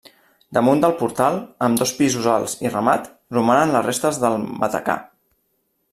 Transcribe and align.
Damunt 0.57 0.79
del 0.85 0.95
portal 1.01 1.37
-amb 1.65 1.81
dos 1.83 1.93
pisos 1.99 2.29
alts 2.37 2.57
i 2.67 2.73
remat- 2.77 3.13
romanen 3.39 3.77
les 3.77 3.87
restes 3.91 4.21
del 4.25 4.39
matacà. 4.65 4.97